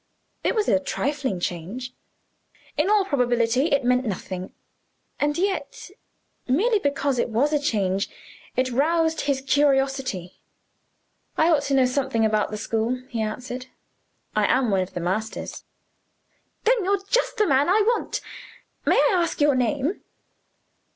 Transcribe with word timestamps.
It 0.43 0.55
was 0.55 0.67
a 0.67 0.79
trifling 0.79 1.39
change; 1.39 1.93
in 2.75 2.89
all 2.89 3.05
probability 3.05 3.67
it 3.67 3.83
meant 3.83 4.03
nothing 4.03 4.51
and 5.19 5.37
yet, 5.37 5.91
merely 6.47 6.79
because 6.79 7.19
it 7.19 7.29
was 7.29 7.53
a 7.53 7.59
change, 7.59 8.09
it 8.57 8.71
roused 8.71 9.21
his 9.21 9.41
curiosity. 9.41 10.39
"I 11.37 11.49
ought 11.51 11.61
to 11.65 11.75
know 11.75 11.85
something 11.85 12.25
about 12.25 12.49
the 12.49 12.57
school," 12.57 13.03
he 13.09 13.21
answered. 13.21 13.67
"I 14.35 14.47
am 14.47 14.71
one 14.71 14.81
of 14.81 14.95
the 14.95 15.01
masters." 15.01 15.65
"Then 16.63 16.83
you're 16.83 17.03
just 17.11 17.37
the 17.37 17.45
man 17.45 17.69
I 17.69 17.83
want. 17.85 18.21
May 18.87 18.95
I 18.95 19.11
ask 19.13 19.39
your 19.39 19.53
name?" 19.53 20.01